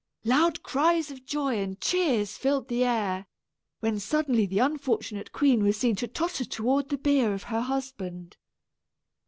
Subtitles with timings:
[0.23, 3.27] Loud cries of joy and cheers filled the air,
[3.81, 8.35] when suddenly the unfortunate queen was seen to totter toward the bier of her husband.